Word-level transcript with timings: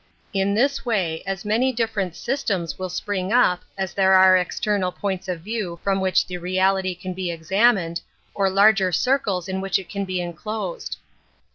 In 0.33 0.55
this 0.55 0.83
way, 0.83 1.21
as 1.27 1.45
many 1.45 1.71
different 1.71 2.15
systems 2.15 2.79
will 2.79 2.89
spring 2.89 3.31
up 3.31 3.61
as 3.77 3.93
there 3.93 4.13
are 4.13 4.35
external 4.35 4.91
points 4.91 5.27
of 5.27 5.41
view 5.41 5.79
from 5.83 6.01
which 6.01 6.25
the 6.25 6.39
reality 6.39 6.95
can 6.95 7.13
be 7.13 7.29
examined, 7.29 8.01
or 8.33 8.49
larger 8.49 8.91
circles 8.91 9.47
in 9.47 9.61
which 9.61 9.77
it 9.77 9.89
can 9.89 10.07
he 10.07 10.19
enclosed. 10.19 10.97